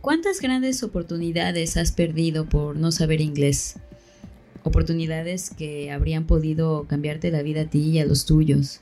¿Cuántas 0.00 0.40
grandes 0.40 0.84
oportunidades 0.84 1.76
has 1.76 1.90
perdido 1.90 2.48
por 2.48 2.76
no 2.76 2.92
saber 2.92 3.20
inglés? 3.20 3.76
Oportunidades 4.62 5.50
que 5.50 5.90
habrían 5.90 6.24
podido 6.24 6.86
cambiarte 6.88 7.32
la 7.32 7.42
vida 7.42 7.62
a 7.62 7.64
ti 7.64 7.80
y 7.80 7.98
a 7.98 8.06
los 8.06 8.24
tuyos. 8.24 8.80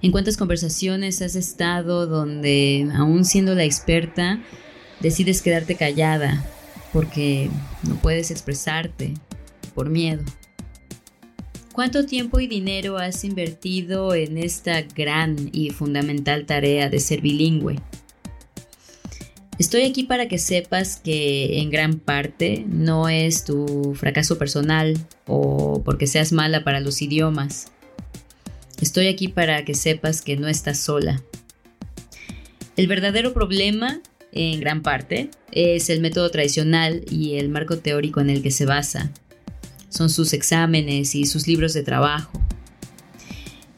¿En 0.00 0.12
cuántas 0.12 0.36
conversaciones 0.36 1.22
has 1.22 1.34
estado 1.34 2.06
donde, 2.06 2.88
aún 2.94 3.24
siendo 3.24 3.54
la 3.54 3.64
experta, 3.64 4.40
decides 5.00 5.42
quedarte 5.42 5.74
callada 5.74 6.44
porque 6.92 7.50
no 7.88 7.96
puedes 7.96 8.30
expresarte 8.30 9.14
por 9.74 9.90
miedo? 9.90 10.22
¿Cuánto 11.72 12.06
tiempo 12.06 12.38
y 12.38 12.46
dinero 12.46 12.98
has 12.98 13.24
invertido 13.24 14.14
en 14.14 14.38
esta 14.38 14.82
gran 14.82 15.50
y 15.50 15.70
fundamental 15.70 16.46
tarea 16.46 16.88
de 16.88 17.00
ser 17.00 17.20
bilingüe? 17.20 17.80
Estoy 19.56 19.82
aquí 19.82 20.02
para 20.02 20.26
que 20.26 20.38
sepas 20.38 20.96
que 20.96 21.60
en 21.60 21.70
gran 21.70 22.00
parte 22.00 22.64
no 22.66 23.08
es 23.08 23.44
tu 23.44 23.94
fracaso 23.94 24.36
personal 24.36 24.98
o 25.26 25.82
porque 25.84 26.08
seas 26.08 26.32
mala 26.32 26.64
para 26.64 26.80
los 26.80 27.00
idiomas. 27.02 27.70
Estoy 28.80 29.06
aquí 29.06 29.28
para 29.28 29.64
que 29.64 29.74
sepas 29.74 30.22
que 30.22 30.36
no 30.36 30.48
estás 30.48 30.78
sola. 30.78 31.22
El 32.76 32.88
verdadero 32.88 33.32
problema, 33.32 34.00
en 34.32 34.58
gran 34.58 34.82
parte, 34.82 35.30
es 35.52 35.88
el 35.88 36.00
método 36.00 36.30
tradicional 36.30 37.04
y 37.08 37.34
el 37.34 37.48
marco 37.48 37.78
teórico 37.78 38.20
en 38.20 38.30
el 38.30 38.42
que 38.42 38.50
se 38.50 38.66
basa 38.66 39.12
son 39.88 40.10
sus 40.10 40.32
exámenes 40.32 41.14
y 41.14 41.26
sus 41.26 41.46
libros 41.46 41.72
de 41.74 41.84
trabajo. 41.84 42.40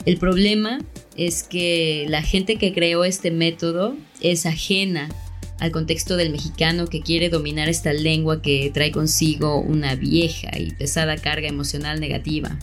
El 0.06 0.16
problema 0.16 0.78
es 1.18 1.42
que 1.42 2.06
la 2.08 2.22
gente 2.22 2.56
que 2.56 2.72
creó 2.72 3.04
este 3.04 3.30
método 3.30 3.94
es 4.22 4.46
ajena 4.46 5.10
al 5.58 5.70
contexto 5.70 6.16
del 6.16 6.30
mexicano 6.30 6.86
que 6.86 7.00
quiere 7.00 7.28
dominar 7.28 7.68
esta 7.68 7.92
lengua 7.92 8.42
que 8.42 8.70
trae 8.72 8.92
consigo 8.92 9.60
una 9.60 9.94
vieja 9.94 10.58
y 10.58 10.72
pesada 10.72 11.16
carga 11.16 11.48
emocional 11.48 12.00
negativa. 12.00 12.58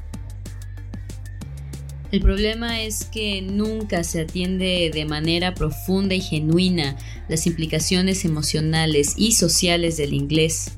El 2.11 2.21
problema 2.21 2.83
es 2.83 3.05
que 3.05 3.41
nunca 3.41 4.03
se 4.03 4.21
atiende 4.21 4.91
de 4.93 5.05
manera 5.05 5.55
profunda 5.55 6.13
y 6.13 6.21
genuina 6.21 6.95
las 7.27 7.47
implicaciones 7.47 8.23
emocionales 8.23 9.15
y 9.17 9.31
sociales 9.31 9.97
del 9.97 10.13
inglés 10.13 10.73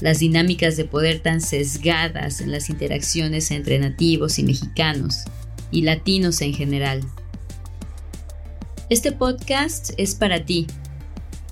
las 0.00 0.18
dinámicas 0.18 0.76
de 0.76 0.84
poder 0.84 1.20
tan 1.20 1.40
sesgadas 1.40 2.40
en 2.40 2.52
las 2.52 2.68
interacciones 2.68 3.50
entre 3.50 3.78
nativos 3.78 4.38
y 4.38 4.42
mexicanos, 4.42 5.24
y 5.70 5.82
latinos 5.82 6.42
en 6.42 6.54
general. 6.54 7.02
Este 8.88 9.12
podcast 9.12 9.92
es 9.96 10.14
para 10.14 10.44
ti, 10.44 10.66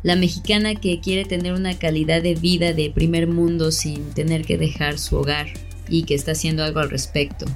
la 0.05 0.15
mexicana 0.15 0.77
que 0.77 1.01
quiere 1.01 1.25
tener 1.25 1.53
una 1.55 1.77
calidad 1.77 2.23
de 2.23 2.37
vida 2.37 2.73
de 2.73 2.91
primer 2.91 3.27
mundo 3.27 3.73
sin 3.73 4.11
tener 4.11 4.45
que 4.45 4.57
dejar 4.57 4.99
su 5.01 5.17
hogar 5.17 5.49
y 5.89 6.05
que 6.05 6.15
está 6.15 6.31
haciendo 6.33 6.63
algo 6.63 6.79
al 6.79 6.91
respecto. 6.91 7.47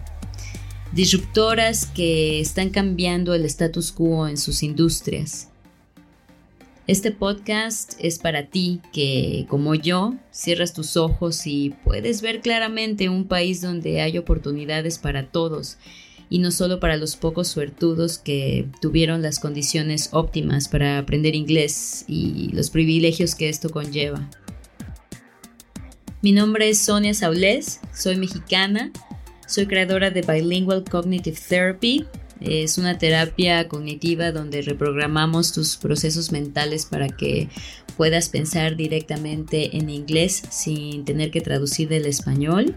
Disruptoras 0.91 1.87
que 1.87 2.41
están 2.41 2.71
cambiando 2.71 3.35
el 3.35 3.45
status 3.45 3.93
quo 3.93 4.27
en 4.27 4.37
sus 4.37 4.65
industrias 4.65 5.49
este 6.89 7.13
podcast 7.13 7.93
es 7.99 8.19
para 8.19 8.47
ti 8.47 8.81
que, 8.95 9.45
como 9.51 9.75
yo, 9.75 10.15
cierras 10.33 10.73
tus 10.73 10.97
ojos 10.97 11.47
y 11.47 11.75
puedes 11.85 12.23
ver 12.23 12.41
claramente 12.41 13.11
un 13.11 13.29
país 13.29 13.61
donde 13.61 14.01
hay 14.01 14.17
oportunidades 14.17 14.99
para 14.99 15.27
todos 15.27 15.77
y 16.31 16.39
no 16.39 16.51
solo 16.51 16.81
para 16.81 16.97
los 16.97 17.17
pocos 17.17 17.49
suertudos 17.49 18.19
que 18.19 18.67
tuvieron 18.81 19.23
las 19.23 19.39
condiciones 19.39 20.11
óptimas 20.13 20.69
para 20.69 20.99
aprender 20.99 21.35
inglés 21.35 22.05
y 22.07 22.51
los 22.53 22.71
privilegios 22.71 23.35
que 23.35 23.49
esto 23.49 23.71
conlleva. 23.71 24.29
Mi 26.21 26.33
nombre 26.33 26.69
es 26.69 26.79
Sonia 26.79 27.15
Saulés, 27.15 27.81
soy 27.95 28.17
mexicana, 28.17 28.93
soy 29.47 29.67
creadora 29.67 30.11
de 30.11 30.23
Bilingual 30.23 30.85
Cognitive 30.85 31.39
Therapy 31.49 32.07
es 32.41 32.79
una 32.79 32.99
terapia 32.99 33.67
cognitiva 33.69 34.31
donde 34.31 34.63
reprogramamos 34.63 35.53
tus 35.53 35.77
procesos 35.77 36.31
mentales 36.31 36.87
para 36.87 37.09
que 37.09 37.49
puedas 37.97 38.29
pensar 38.29 38.77
directamente 38.77 39.77
en 39.77 39.91
inglés 39.91 40.43
sin 40.51 41.05
tener 41.05 41.31
que 41.31 41.41
traducir 41.41 41.89
del 41.89 42.07
español. 42.07 42.77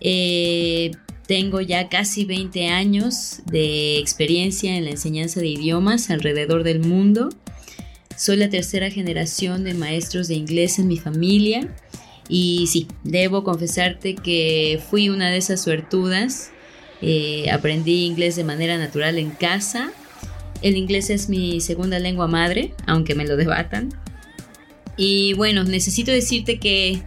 Eh, 0.00 0.92
tengo 1.26 1.60
ya 1.60 1.88
casi 1.88 2.24
20 2.24 2.68
años 2.68 3.40
de 3.46 3.98
experiencia 3.98 4.76
en 4.76 4.84
la 4.84 4.90
enseñanza 4.92 5.40
de 5.40 5.48
idiomas 5.48 6.10
alrededor 6.10 6.62
del 6.62 6.80
mundo. 6.80 7.30
Soy 8.16 8.36
la 8.36 8.48
tercera 8.48 8.90
generación 8.90 9.64
de 9.64 9.74
maestros 9.74 10.28
de 10.28 10.34
inglés 10.34 10.78
en 10.78 10.88
mi 10.88 10.96
familia 10.96 11.68
y 12.28 12.66
sí, 12.68 12.88
debo 13.04 13.44
confesarte 13.44 14.14
que 14.14 14.80
fui 14.90 15.08
una 15.08 15.30
de 15.30 15.36
esas 15.36 15.62
suertudas 15.62 16.50
eh, 17.02 17.50
aprendí 17.50 18.04
inglés 18.04 18.36
de 18.36 18.44
manera 18.44 18.78
natural 18.78 19.18
en 19.18 19.30
casa. 19.30 19.92
El 20.62 20.76
inglés 20.76 21.10
es 21.10 21.28
mi 21.28 21.60
segunda 21.60 21.98
lengua 21.98 22.26
madre, 22.26 22.72
aunque 22.86 23.14
me 23.14 23.26
lo 23.26 23.36
debatan. 23.36 23.90
Y 24.96 25.34
bueno, 25.34 25.64
necesito 25.64 26.10
decirte 26.10 26.58
que 26.58 27.02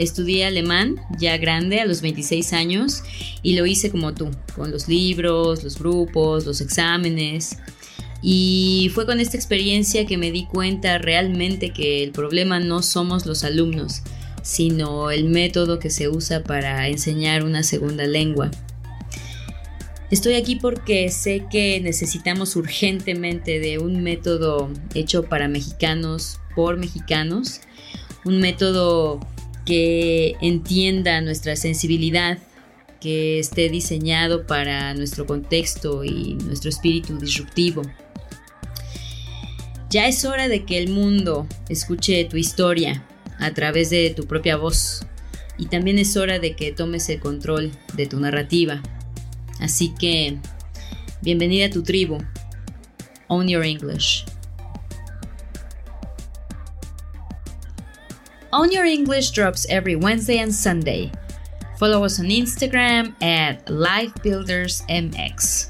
estudié 0.00 0.46
alemán 0.46 0.96
ya 1.18 1.36
grande, 1.36 1.80
a 1.80 1.84
los 1.84 2.00
26 2.00 2.52
años, 2.52 3.02
y 3.42 3.54
lo 3.54 3.66
hice 3.66 3.90
como 3.90 4.14
tú, 4.14 4.30
con 4.56 4.70
los 4.70 4.88
libros, 4.88 5.62
los 5.62 5.78
grupos, 5.78 6.46
los 6.46 6.60
exámenes. 6.60 7.58
Y 8.22 8.90
fue 8.94 9.06
con 9.06 9.20
esta 9.20 9.36
experiencia 9.36 10.06
que 10.06 10.18
me 10.18 10.30
di 10.32 10.46
cuenta 10.46 10.98
realmente 10.98 11.70
que 11.70 12.02
el 12.02 12.12
problema 12.12 12.60
no 12.60 12.82
somos 12.82 13.26
los 13.26 13.44
alumnos, 13.44 14.02
sino 14.42 15.10
el 15.10 15.24
método 15.24 15.78
que 15.78 15.90
se 15.90 16.08
usa 16.08 16.42
para 16.42 16.88
enseñar 16.88 17.44
una 17.44 17.62
segunda 17.62 18.06
lengua. 18.06 18.50
Estoy 20.10 20.34
aquí 20.34 20.56
porque 20.56 21.08
sé 21.10 21.44
que 21.50 21.80
necesitamos 21.80 22.56
urgentemente 22.56 23.60
de 23.60 23.78
un 23.78 24.02
método 24.02 24.70
hecho 24.94 25.24
para 25.24 25.46
mexicanos, 25.46 26.40
por 26.56 26.78
mexicanos, 26.78 27.60
un 28.24 28.40
método 28.40 29.20
que 29.64 30.36
entienda 30.40 31.20
nuestra 31.20 31.56
sensibilidad, 31.56 32.38
que 33.00 33.38
esté 33.38 33.68
diseñado 33.68 34.46
para 34.46 34.94
nuestro 34.94 35.26
contexto 35.26 36.04
y 36.04 36.34
nuestro 36.34 36.70
espíritu 36.70 37.18
disruptivo. 37.18 37.82
Ya 39.88 40.06
es 40.06 40.24
hora 40.24 40.48
de 40.48 40.64
que 40.64 40.78
el 40.78 40.88
mundo 40.88 41.46
escuche 41.68 42.24
tu 42.24 42.36
historia 42.36 43.04
a 43.38 43.52
través 43.54 43.90
de 43.90 44.10
tu 44.10 44.26
propia 44.26 44.56
voz 44.56 45.06
y 45.58 45.66
también 45.66 45.98
es 45.98 46.16
hora 46.16 46.38
de 46.38 46.54
que 46.54 46.72
tomes 46.72 47.08
el 47.08 47.20
control 47.20 47.72
de 47.94 48.06
tu 48.06 48.20
narrativa. 48.20 48.82
Así 49.58 49.92
que, 49.98 50.38
bienvenida 51.22 51.66
a 51.66 51.70
tu 51.70 51.82
tribu. 51.82 52.18
Own 53.28 53.48
Your 53.48 53.64
English. 53.64 54.24
Own 58.52 58.72
Your 58.72 58.84
English 58.84 59.30
drops 59.30 59.64
every 59.70 59.94
Wednesday 59.94 60.38
and 60.38 60.52
Sunday. 60.52 61.12
Follow 61.78 62.04
us 62.04 62.18
on 62.18 62.26
Instagram 62.26 63.14
at 63.22 63.64
LifeBuildersMX. 63.66 65.68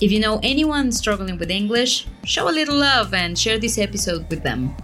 If 0.00 0.10
you 0.10 0.18
know 0.18 0.40
anyone 0.42 0.90
struggling 0.90 1.38
with 1.38 1.52
English, 1.52 2.08
show 2.24 2.48
a 2.48 2.50
little 2.50 2.74
love 2.74 3.14
and 3.14 3.38
share 3.38 3.60
this 3.60 3.78
episode 3.78 4.28
with 4.28 4.42
them. 4.42 4.74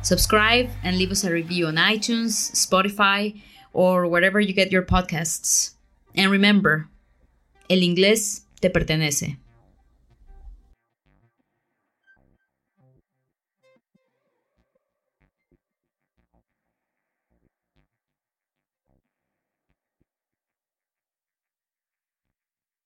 Subscribe 0.00 0.70
and 0.82 0.96
leave 0.96 1.10
us 1.10 1.24
a 1.24 1.30
review 1.30 1.66
on 1.66 1.76
iTunes, 1.76 2.50
Spotify, 2.56 3.38
or 3.74 4.06
wherever 4.06 4.40
you 4.40 4.54
get 4.54 4.72
your 4.72 4.82
podcasts. 4.82 5.74
And 6.14 6.30
remember, 6.30 6.88
el 7.68 7.82
inglés 7.82 8.46
te 8.62 8.70
pertenece. 8.70 9.36